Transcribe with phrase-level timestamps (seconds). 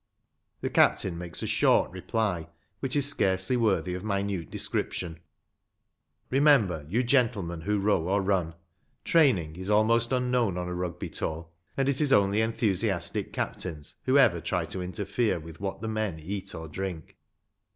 [0.61, 5.19] The captain makes a short reply, which is scarcely worthy of minute description.
[6.31, 8.55] Remember, you gentlemen who row or run,
[9.05, 10.47] training is almost 202 RUGBY FOOTBALL.
[10.55, 14.65] unknown on a Rugby tour, and it is only enthusi astic captains who ever try
[14.65, 17.15] to interfere with what the men eat or drink.